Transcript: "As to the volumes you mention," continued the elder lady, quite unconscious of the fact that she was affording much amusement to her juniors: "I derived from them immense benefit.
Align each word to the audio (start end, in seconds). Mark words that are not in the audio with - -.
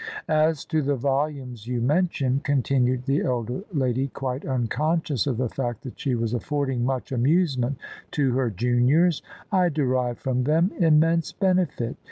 "As 0.47 0.65
to 0.65 0.81
the 0.81 0.95
volumes 0.95 1.67
you 1.67 1.79
mention," 1.79 2.41
continued 2.43 3.03
the 3.03 3.21
elder 3.21 3.61
lady, 3.71 4.07
quite 4.07 4.43
unconscious 4.47 5.27
of 5.27 5.37
the 5.37 5.47
fact 5.47 5.83
that 5.83 5.99
she 5.99 6.15
was 6.15 6.33
affording 6.33 6.83
much 6.83 7.11
amusement 7.11 7.77
to 8.09 8.31
her 8.31 8.49
juniors: 8.49 9.21
"I 9.51 9.69
derived 9.69 10.19
from 10.19 10.45
them 10.45 10.71
immense 10.79 11.31
benefit. 11.31 11.97